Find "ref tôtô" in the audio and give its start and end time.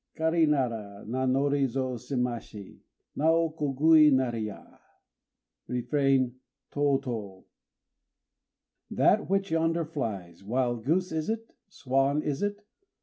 5.67-7.43